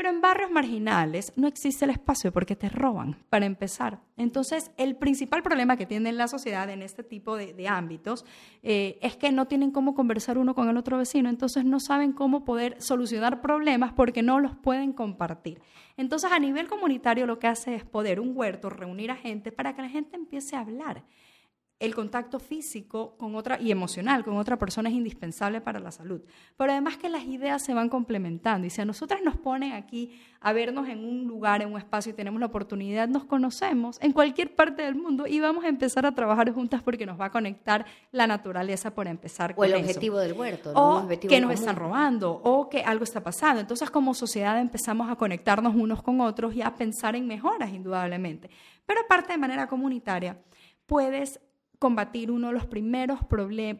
[0.00, 4.00] Pero en barrios marginales no existe el espacio porque te roban, para empezar.
[4.16, 8.24] Entonces, el principal problema que tiene la sociedad en este tipo de, ámbitos
[8.62, 12.14] eh, es que no tienen cómo conversar uno con el otro vecino, entonces no saben
[12.14, 15.60] cómo poder solucionar problemas porque no los pueden compartir.
[15.98, 19.74] Entonces, a nivel comunitario lo que hace es poder un huerto, reunir a gente para
[19.74, 21.04] que la gente empiece a hablar
[21.80, 26.20] el contacto físico con otra y emocional con otra persona es indispensable para la salud.
[26.58, 30.20] Pero además que las ideas se van complementando y si a nosotras nos ponen aquí
[30.40, 34.12] a vernos en un lugar, en un espacio y tenemos la oportunidad, nos conocemos en
[34.12, 37.30] cualquier parte del mundo y vamos a empezar a trabajar juntas porque nos va a
[37.30, 39.54] conectar la naturaleza por empezar.
[39.56, 40.72] O el objetivo del huerto.
[40.74, 43.58] O que nos están robando o que algo está pasando.
[43.58, 48.50] Entonces como sociedad empezamos a conectarnos unos con otros y a pensar en mejoras indudablemente.
[48.84, 50.38] Pero aparte de manera comunitaria,
[50.84, 51.40] puedes
[51.80, 53.20] combatir uno de los primeros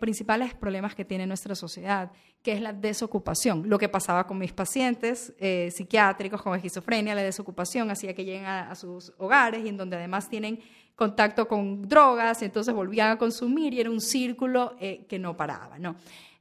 [0.00, 2.10] principales problemas que tiene nuestra sociedad,
[2.42, 3.68] que es la desocupación.
[3.68, 8.46] Lo que pasaba con mis pacientes eh, psiquiátricos con esquizofrenia, la desocupación hacía que lleguen
[8.46, 10.60] a, sus hogares y en donde además tienen
[10.96, 15.36] contacto con drogas, y entonces volvían a consumir y era un círculo eh, que no
[15.36, 15.94] paraba, ¿no?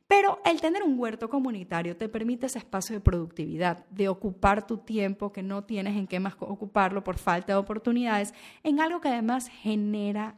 [0.08, 4.78] Pero el tener un huerto comunitario te permite ese espacio de productividad, de ocupar tu
[4.78, 9.10] tiempo que no tienes en qué más ocuparlo por falta de oportunidades, en algo que
[9.10, 10.38] además genera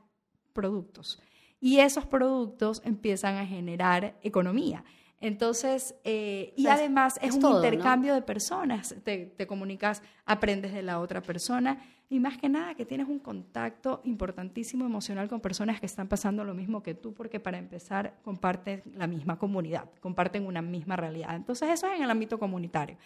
[0.51, 1.21] productos.
[1.59, 4.83] Y esos productos empiezan a generar economía.
[5.21, 8.95] Entonces, eh, y además es, un intercambio de personas.
[9.03, 11.77] Te, te, comunicas, aprendes de la otra persona
[12.09, 16.43] y más que nada que tienes un contacto importantísimo emocional con personas que están pasando
[16.43, 21.35] lo mismo que tú, porque para empezar comparten la misma comunidad, comparten una misma realidad.
[21.35, 22.97] Entonces, eso es en el ámbito comunitario.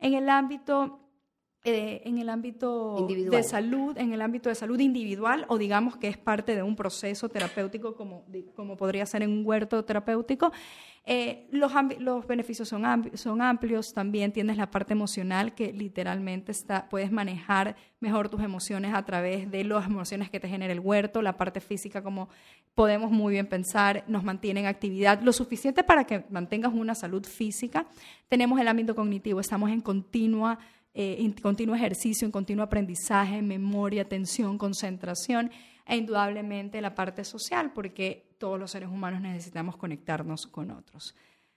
[0.00, 0.98] En el ámbito
[1.62, 6.08] eh, en el ámbito de salud, en el ámbito de salud individual, o digamos que
[6.08, 8.24] es parte de un proceso terapéutico como,
[8.56, 10.52] como podría ser en un huerto terapéutico.
[11.04, 16.88] Eh, los, los, beneficios son, son amplios, también tienes la parte emocional que literalmente está,
[16.88, 21.20] puedes manejar mejor tus emociones a través de las emociones que te genera el huerto,
[21.20, 22.30] la parte física como
[22.74, 27.26] podemos muy bien pensar, nos mantiene en actividad, lo suficiente para que mantengas una salud
[27.26, 27.86] física.
[28.28, 30.58] Tenemos el ámbito cognitivo, estamos en continua
[30.92, 35.50] eh, en continuo ejercicio, en continuo aprendizaje, memoria, atención, concentración
[35.86, 41.14] e indudablemente la parte social, porque todos los seres humanos necesitamos conectarnos con otros.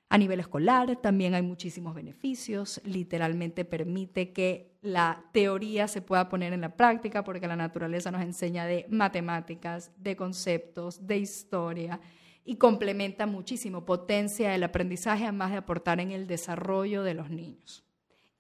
[0.10, 6.54] A nivel escolar también hay muchísimos beneficios, literalmente permite que la teoría se pueda poner
[6.54, 12.00] en la práctica porque la naturaleza nos enseña de matemáticas, de conceptos, de historia
[12.46, 17.84] y complementa muchísimo, potencia el aprendizaje además de aportar en el desarrollo de los niños.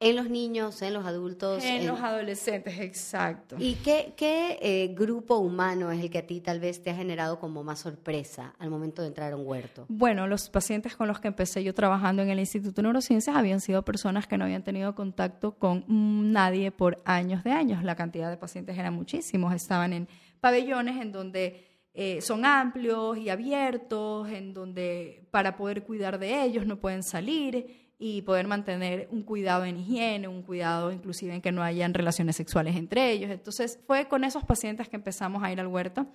[0.04, 1.63] En los niños, en los adultos.
[1.63, 3.56] En, los adolescentes, exacto.
[3.58, 6.96] ¿Y qué, qué eh, grupo humano es el que a ti tal vez te ha
[6.96, 9.86] generado como más sorpresa al momento de entrar a un huerto?
[9.88, 13.62] Bueno, los pacientes con los que empecé yo trabajando en el Instituto de Neurociencias habían
[13.62, 17.84] sido personas que no habían tenido contacto con nadie por años de años.
[17.84, 19.54] La cantidad de pacientes era muchísimos.
[19.54, 20.10] Estaban en
[20.42, 26.66] pabellones en donde eh, son amplios y abiertos, en donde para poder cuidar de ellos
[26.66, 31.54] no pueden salir y poder mantener un cuidado en higiene, un cuidado inclusive en que
[31.54, 33.32] no hayan relaciones sexuales entre ellos.
[33.32, 36.06] Entonces fue con esos pacientes que empezamos a ir al huerto.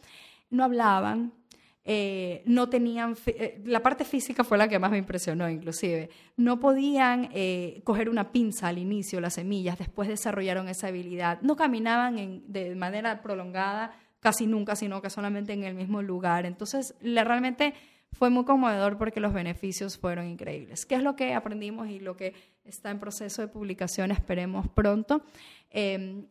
[0.51, 1.33] No hablaban,
[1.87, 6.61] eh, no tenían, eh, la parte física fue la que más me impresionó inclusive, no
[6.61, 12.43] podían eh, coger una pinza al inicio, las semillas, después desarrollaron esa habilidad, no caminaban
[12.49, 16.45] de manera prolongada casi nunca, sino que solamente en el mismo lugar.
[16.45, 17.73] Entonces, realmente
[18.13, 20.87] fue muy conmovedor porque los beneficios fueron increíbles.
[20.87, 24.11] ¿Qué es lo que aprendimos y lo que está en proceso de publicación?
[24.11, 25.23] Esperemos pronto.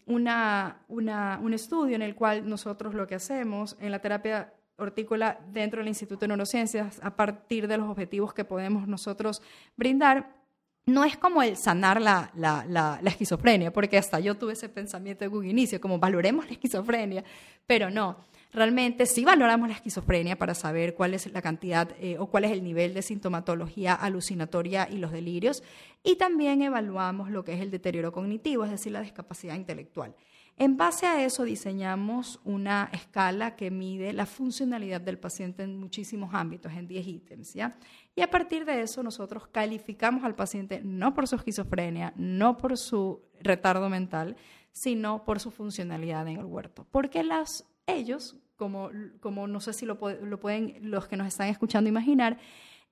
[0.06, 5.80] Una, un estudio en el cual nosotros lo que hacemos en la terapia hortícola dentro
[5.80, 9.42] del Instituto de Neurociencias, a partir de los objetivos que podemos nosotros
[9.76, 10.38] brindar,
[10.86, 15.26] no es como el sanar la, la, la, esquizofrenia, porque hasta yo tuve ese pensamiento
[15.26, 17.24] de un inicio, como valoremos la esquizofrenia,
[17.66, 18.18] pero no,
[18.54, 22.52] realmente sí valoramos la esquizofrenia para saber cuál es la cantidad eh, o cuál es
[22.52, 25.64] el nivel de sintomatología alucinatoria y los delirios,
[26.04, 30.16] y también evaluamos lo que es el deterioro cognitivo, es decir, la discapacidad intelectual.
[30.60, 36.34] En base a eso diseñamos una escala que mide la funcionalidad del paciente en muchísimos
[36.34, 37.78] ámbitos, en 10 ítems, ¿ya?
[38.16, 42.76] Y a partir de eso nosotros calificamos al paciente no por su esquizofrenia, no por
[42.76, 44.36] su retardo mental,
[44.72, 46.88] sino por su funcionalidad en el huerto.
[46.90, 51.48] Porque las, ellos, como, como no sé si lo, lo pueden los que nos están
[51.48, 52.38] escuchando imaginar,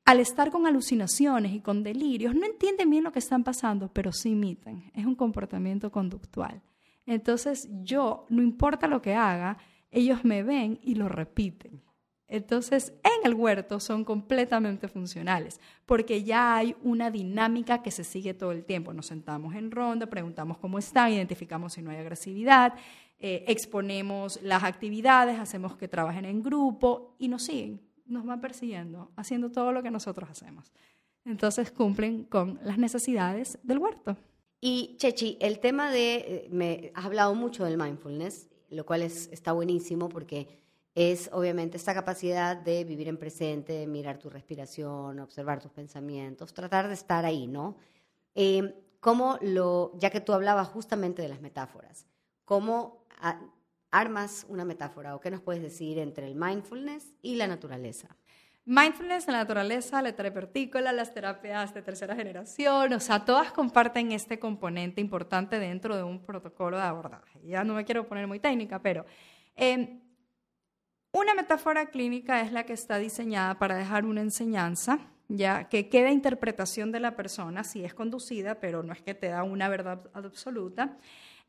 [0.06, 4.12] al estar con alucinaciones y con delirios, no entienden bien lo que están pasando, pero
[4.12, 4.92] sí imitan.
[4.94, 6.62] Es un comportamiento conductual.
[7.06, 9.58] Entonces yo, no importa lo que haga,
[9.92, 11.82] ellos me ven y lo repiten.
[12.28, 18.34] Entonces, en el huerto son completamente funcionales, porque ya hay una dinámica que se sigue
[18.34, 18.94] todo el tiempo.
[18.94, 22.74] Nos sentamos en ronda, preguntamos cómo están, identificamos si no hay agresividad,
[23.20, 29.12] eh, exponemos las actividades, hacemos que trabajen en grupo y nos siguen, nos van persiguiendo,
[29.16, 30.72] haciendo todo lo que nosotros hacemos.
[31.24, 34.16] Entonces, cumplen con las necesidades del huerto.
[34.62, 39.30] Y Chechi, el tema de, eh, me has hablado mucho del mindfulness, lo cual es,
[39.32, 40.48] está buenísimo porque
[40.96, 46.54] es obviamente esta capacidad de vivir en presente, de mirar tu respiración, observar tus pensamientos,
[46.54, 47.76] tratar de estar ahí, ¿no?
[48.34, 52.08] Eh, ¿Cómo lo, ya que tú hablabas justamente de las metáforas,
[52.44, 53.05] cómo
[53.92, 58.16] armas una metáfora o qué nos puedes decir entre el mindfulness y la naturaleza?
[58.68, 64.40] Mindfulness, la naturaleza, la terapia las terapias de tercera generación, o sea, todas comparten este
[64.40, 67.40] componente importante dentro de un protocolo de abordaje.
[67.44, 69.06] Ya no me quiero poner muy técnica, pero
[69.56, 70.02] em,
[71.12, 74.98] una metáfora clínica es la que está diseñada para dejar una enseñanza,
[75.28, 79.28] ya que queda interpretación de la persona, si es conducida, pero no es que te
[79.28, 80.98] da una verdad absoluta,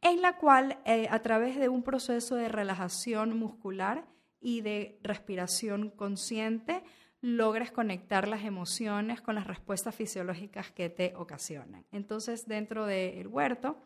[0.03, 4.07] en la cual eh, a través de un proceso de relajación muscular
[4.41, 6.83] y de respiración consciente,
[7.21, 11.85] logres conectar las emociones con las respuestas fisiológicas que te ocasionan.
[11.91, 13.79] Entonces, dentro del huerto,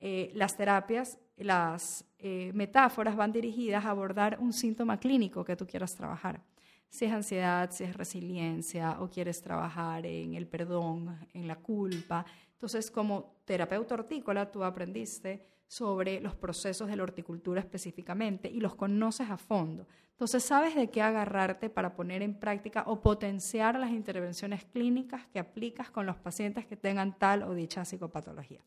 [0.00, 5.66] eh, las terapias, las eh, metáforas van dirigidas a abordar un síntoma clínico que tú
[5.66, 6.42] quieras trabajar.
[6.90, 12.26] Si es ansiedad, si es resiliencia o quieres trabajar en el perdón, en la culpa.
[12.52, 18.74] Entonces, como terapeuta hortícola, tú aprendiste sobre los procesos de la horticultura específicamente y los
[18.74, 19.86] conoces a fondo.
[20.10, 25.38] Entonces sabes de qué agarrarte para poner en práctica o potenciar las intervenciones clínicas que
[25.38, 28.60] aplicas con los pacientes que tengan tal o dicha psicopatología.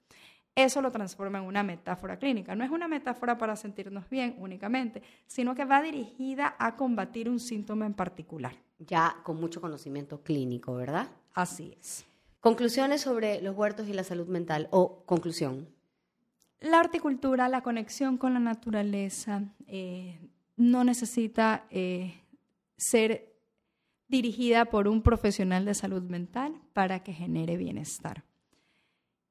[0.56, 2.56] Eso lo transforma en una metáfora clínica.
[2.56, 7.40] No es una metáfora para sentirnos bien únicamente, sino que va dirigida a combatir un
[7.40, 8.54] síntoma en particular.
[8.78, 11.08] Ya con mucho conocimiento clínico, ¿verdad?
[11.34, 12.06] Así es.
[12.40, 15.68] Conclusiones sobre los huertos y la salud mental o conclusión.
[16.60, 20.20] La horticultura, la conexión con la naturaleza, eh,
[20.56, 22.14] no necesita eh,
[22.78, 23.34] ser
[24.08, 28.24] dirigida por un profesional de salud mental para que genere bienestar.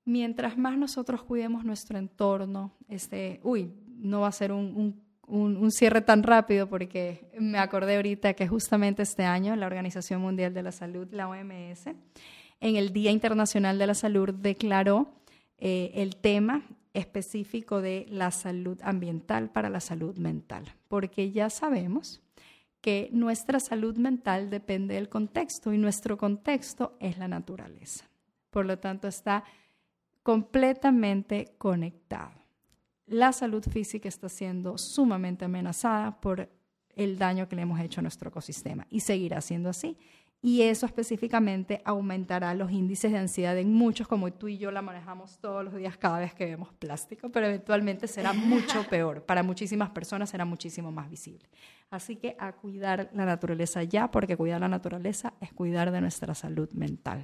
[0.04, 6.00] Mientras más nosotros cuidemos nuestro entorno, este, uy, no va a ser un, un cierre
[6.00, 10.72] tan rápido porque me acordé ahorita que justamente este año la Organización Mundial de la
[10.72, 11.86] Salud, la OMS,
[12.62, 15.12] en el Día Internacional de la Salud declaró
[15.58, 16.62] eh, el tema
[16.94, 22.20] específico de la salud ambiental para la salud mental, porque ya sabemos
[22.80, 28.08] que nuestra salud mental depende del contexto y nuestro contexto es la naturaleza.
[28.50, 29.44] Por lo tanto, está
[30.22, 32.32] completamente conectado.
[33.06, 36.48] La salud física está siendo sumamente amenazada por
[36.94, 39.96] el daño que le hemos hecho a nuestro ecosistema y seguirá siendo así
[40.44, 44.82] y eso específicamente aumentará los índices de ansiedad en muchos, como tú y yo la
[44.82, 49.24] manejamos todos los días cada vez que vemos plástico, pero eventualmente será mucho peor.
[49.24, 51.48] Para muchísimas personas será muchísimo más visible.
[51.90, 56.34] Así que a cuidar la naturaleza ya, porque cuidar la naturaleza es cuidar de nuestra
[56.34, 57.22] salud mental.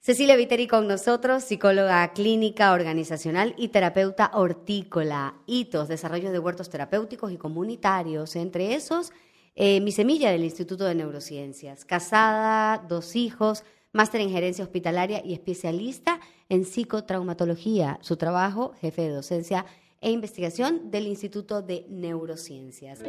[0.00, 5.34] Cecilia Viteri con nosotros, psicóloga clínica, organizacional y terapeuta hortícola.
[5.46, 9.12] Hitos, desarrollo de huertos terapéuticos y comunitarios, entre esos
[9.56, 11.84] eh, mi semilla del Instituto de Neurociencias.
[11.84, 16.20] Casada, dos hijos, máster en gerencia hospitalaria y especialista
[16.50, 17.98] en psicotraumatología.
[18.02, 19.64] Su trabajo, jefe de docencia
[20.00, 23.00] e Investigación del Instituto de Neurociencias.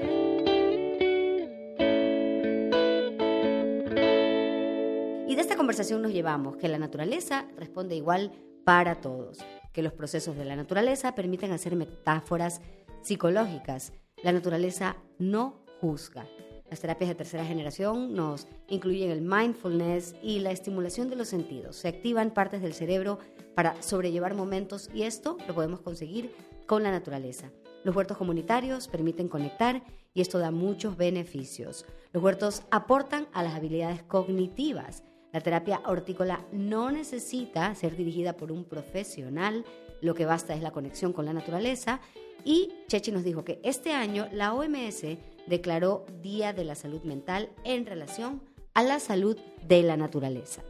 [5.38, 8.32] De esta conversación nos llevamos que la naturaleza responde igual
[8.66, 9.38] para todos,
[9.72, 12.60] que los procesos de la naturaleza permiten hacer metáforas
[13.04, 13.94] psicológicas.
[14.24, 16.26] La naturaleza no juzga.
[16.72, 21.76] Las terapias de tercera generación nos incluyen el mindfulness y la estimulación de los sentidos.
[21.76, 23.20] Se activan partes del cerebro
[23.54, 26.32] para sobrellevar momentos y esto lo podemos conseguir
[26.66, 27.52] con la naturaleza.
[27.84, 29.84] Los huertos comunitarios permiten conectar
[30.16, 31.86] y esto da muchos beneficios.
[32.12, 35.04] Los huertos aportan a las habilidades cognitivas.
[35.34, 39.65] La terapia hortícola no necesita ser dirigida por un profesional,
[40.01, 41.99] lo que basta es la conexión con la naturaleza.
[42.45, 45.03] Y Chechi nos dijo que este año la OMS
[45.47, 48.41] declaró Día de la Salud Mental en relación
[48.73, 50.63] a la salud de la naturaleza.